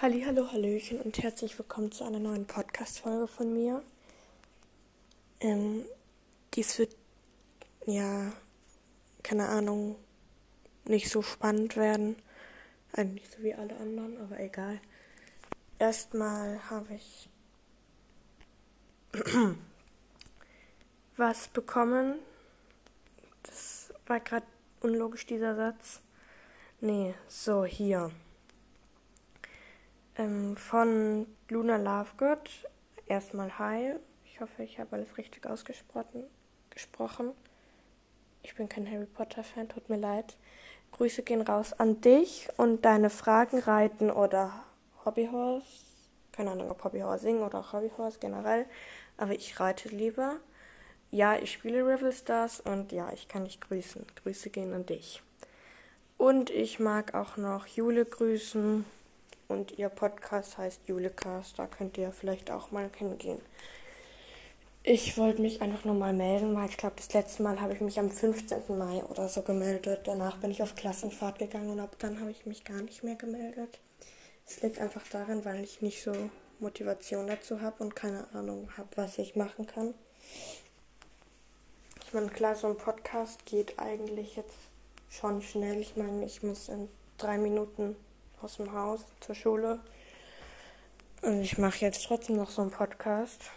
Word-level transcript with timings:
Halli, 0.00 0.22
hallo, 0.22 0.52
hallöchen 0.52 1.00
und 1.00 1.20
herzlich 1.20 1.58
willkommen 1.58 1.90
zu 1.90 2.04
einer 2.04 2.20
neuen 2.20 2.46
Podcast-Folge 2.46 3.26
von 3.26 3.52
mir. 3.52 3.82
Ähm, 5.40 5.84
dies 6.54 6.78
wird, 6.78 6.94
ja, 7.84 8.32
keine 9.24 9.48
Ahnung, 9.48 9.96
nicht 10.84 11.10
so 11.10 11.20
spannend 11.20 11.76
werden. 11.76 12.14
Eigentlich 12.92 13.28
so 13.28 13.42
wie 13.42 13.54
alle 13.54 13.76
anderen, 13.78 14.16
aber 14.18 14.38
egal. 14.38 14.80
Erstmal 15.80 16.60
habe 16.70 16.94
ich 16.94 17.28
was 21.16 21.48
bekommen. 21.48 22.20
Das 23.42 23.92
war 24.06 24.20
gerade 24.20 24.46
unlogisch, 24.80 25.26
dieser 25.26 25.56
Satz. 25.56 26.02
Nee, 26.80 27.16
so, 27.26 27.64
hier 27.64 28.12
ähm, 30.18 30.56
von 30.56 31.26
Luna 31.48 31.76
Lovegood. 31.76 32.50
Erstmal 33.06 33.58
Hi. 33.58 33.94
Ich 34.24 34.40
hoffe, 34.40 34.62
ich 34.62 34.78
habe 34.78 34.96
alles 34.96 35.16
richtig 35.16 35.46
ausgesprochen. 35.46 36.24
Gesprochen. 36.70 37.32
Ich 38.42 38.54
bin 38.54 38.68
kein 38.68 38.88
Harry 38.90 39.06
Potter-Fan, 39.06 39.68
tut 39.68 39.88
mir 39.88 39.96
leid. 39.96 40.36
Grüße 40.92 41.22
gehen 41.22 41.42
raus 41.42 41.72
an 41.72 42.00
dich 42.00 42.48
und 42.56 42.84
deine 42.84 43.10
Fragen 43.10 43.58
reiten 43.58 44.10
oder 44.10 44.64
Hobbyhorse. 45.04 45.66
Keine 46.32 46.52
Ahnung, 46.52 46.70
ob 46.70 46.84
Hobbyhorse 46.84 47.24
singen 47.24 47.42
oder 47.42 47.72
Hobbyhorse 47.72 48.18
generell. 48.20 48.66
Aber 49.16 49.32
ich 49.32 49.58
reite 49.58 49.88
lieber. 49.88 50.36
Ja, 51.10 51.36
ich 51.36 51.52
spiele 51.52 51.80
Rival 51.80 52.12
Stars 52.12 52.60
und 52.60 52.92
ja, 52.92 53.10
ich 53.12 53.28
kann 53.28 53.44
dich 53.44 53.60
grüßen. 53.60 54.06
Grüße 54.22 54.50
gehen 54.50 54.72
an 54.72 54.86
dich. 54.86 55.22
Und 56.16 56.50
ich 56.50 56.78
mag 56.80 57.14
auch 57.14 57.36
noch 57.36 57.66
Jule 57.66 58.04
grüßen 58.04 58.84
und 59.48 59.78
ihr 59.78 59.88
Podcast 59.88 60.58
heißt 60.58 60.82
Julecast. 60.86 61.58
Da 61.58 61.66
könnt 61.66 61.98
ihr 61.98 62.12
vielleicht 62.12 62.50
auch 62.50 62.70
mal 62.70 62.90
hingehen. 62.96 63.40
Ich 64.84 65.18
wollte 65.18 65.42
mich 65.42 65.60
einfach 65.60 65.84
nur 65.84 65.94
mal 65.94 66.12
melden, 66.12 66.54
weil 66.54 66.68
ich 66.68 66.76
glaube, 66.76 66.96
das 66.96 67.12
letzte 67.12 67.42
Mal 67.42 67.60
habe 67.60 67.74
ich 67.74 67.80
mich 67.80 67.98
am 67.98 68.10
15. 68.10 68.78
Mai 68.78 69.02
oder 69.04 69.28
so 69.28 69.42
gemeldet. 69.42 70.02
Danach 70.04 70.38
bin 70.38 70.50
ich 70.50 70.62
auf 70.62 70.74
Klassenfahrt 70.76 71.38
gegangen 71.38 71.70
und 71.70 71.80
ab 71.80 71.96
dann 71.98 72.20
habe 72.20 72.30
ich 72.30 72.46
mich 72.46 72.64
gar 72.64 72.80
nicht 72.80 73.02
mehr 73.02 73.16
gemeldet. 73.16 73.80
Es 74.46 74.62
liegt 74.62 74.78
einfach 74.78 75.06
daran, 75.08 75.44
weil 75.44 75.62
ich 75.62 75.82
nicht 75.82 76.02
so 76.02 76.12
Motivation 76.58 77.26
dazu 77.26 77.60
habe 77.60 77.82
und 77.82 77.94
keine 77.94 78.32
Ahnung 78.32 78.70
habe, 78.76 78.88
was 78.96 79.18
ich 79.18 79.36
machen 79.36 79.66
kann. 79.66 79.94
Ich 82.06 82.14
meine, 82.14 82.28
klar, 82.28 82.54
so 82.54 82.68
ein 82.68 82.76
Podcast 82.76 83.44
geht 83.44 83.78
eigentlich 83.78 84.36
jetzt 84.36 84.56
schon 85.10 85.42
schnell. 85.42 85.78
Ich 85.80 85.96
meine, 85.96 86.24
ich 86.24 86.42
muss 86.42 86.70
in 86.70 86.88
drei 87.18 87.36
Minuten 87.36 87.94
aus 88.42 88.56
dem 88.56 88.72
Haus 88.72 89.04
zur 89.20 89.34
Schule. 89.34 89.80
Und 91.22 91.40
ich 91.40 91.58
mache 91.58 91.78
jetzt 91.80 92.04
trotzdem 92.04 92.36
noch 92.36 92.50
so 92.50 92.62
einen 92.62 92.70
Podcast. 92.70 93.50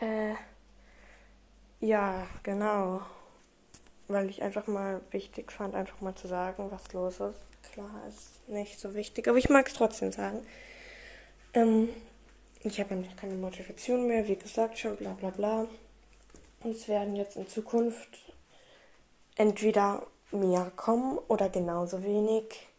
Äh, 0.00 0.34
ja, 1.80 2.26
genau. 2.42 3.02
Weil 4.08 4.28
ich 4.30 4.42
einfach 4.42 4.66
mal 4.66 5.00
wichtig 5.10 5.52
fand, 5.52 5.74
einfach 5.74 6.00
mal 6.00 6.14
zu 6.14 6.28
sagen, 6.28 6.70
was 6.70 6.92
los 6.92 7.20
ist. 7.20 7.40
Klar, 7.72 7.90
ist 8.08 8.48
nicht 8.48 8.80
so 8.80 8.94
wichtig, 8.94 9.28
aber 9.28 9.38
ich 9.38 9.48
mag 9.48 9.66
es 9.66 9.74
trotzdem 9.74 10.12
sagen. 10.12 10.44
Ähm, 11.54 11.88
ich 12.62 12.78
habe 12.80 12.94
nämlich 12.94 13.16
keine 13.16 13.34
Motivation 13.34 14.06
mehr, 14.06 14.26
wie 14.28 14.36
gesagt 14.36 14.78
schon, 14.78 14.96
bla 14.96 15.12
bla 15.12 15.30
bla. 15.30 15.66
Und 16.62 16.70
es 16.72 16.88
werden 16.88 17.16
jetzt 17.16 17.36
in 17.36 17.48
Zukunft 17.48 18.08
entweder 19.36 20.06
mehr 20.30 20.70
kommen 20.76 21.18
oder 21.28 21.48
genauso 21.48 22.02
wenig. 22.02 22.69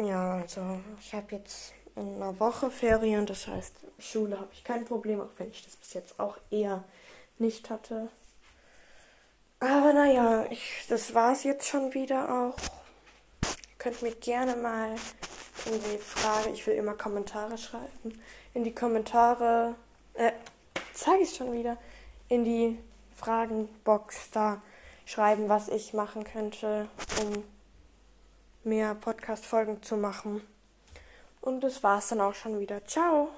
Ja, 0.00 0.34
also 0.34 0.80
ich 1.00 1.12
habe 1.12 1.34
jetzt 1.34 1.72
in 1.96 2.14
einer 2.14 2.38
Woche 2.38 2.70
Ferien, 2.70 3.26
das 3.26 3.48
heißt, 3.48 3.74
Schule 3.98 4.38
habe 4.38 4.50
ich 4.52 4.62
kein 4.62 4.84
Problem, 4.84 5.20
auch 5.20 5.30
wenn 5.38 5.50
ich 5.50 5.64
das 5.64 5.74
bis 5.74 5.92
jetzt 5.92 6.20
auch 6.20 6.38
eher 6.50 6.84
nicht 7.38 7.68
hatte. 7.68 8.08
Aber 9.58 9.92
naja, 9.92 10.46
ich, 10.50 10.86
das 10.88 11.14
war 11.14 11.32
es 11.32 11.42
jetzt 11.42 11.66
schon 11.66 11.94
wieder 11.94 12.28
auch. 12.32 12.56
Ihr 13.42 13.78
könnt 13.78 14.02
mir 14.02 14.14
gerne 14.14 14.54
mal 14.54 14.94
in 15.66 15.72
die 15.72 15.98
Frage, 15.98 16.50
ich 16.50 16.64
will 16.68 16.74
immer 16.74 16.94
Kommentare 16.94 17.58
schreiben, 17.58 18.22
in 18.54 18.62
die 18.62 18.74
Kommentare, 18.74 19.74
äh, 20.14 20.30
zeige 20.94 21.24
ich 21.24 21.34
schon 21.34 21.52
wieder, 21.52 21.76
in 22.28 22.44
die 22.44 22.78
Fragenbox 23.16 24.30
da 24.30 24.62
schreiben, 25.06 25.48
was 25.48 25.68
ich 25.68 25.92
machen 25.92 26.22
könnte, 26.22 26.88
um 27.20 27.42
mehr 28.68 28.94
Podcast-Folgen 28.94 29.82
zu 29.82 29.96
machen. 29.96 30.42
Und 31.40 31.60
das 31.60 31.82
war's 31.82 32.08
dann 32.08 32.20
auch 32.20 32.34
schon 32.34 32.60
wieder. 32.60 32.84
Ciao! 32.84 33.30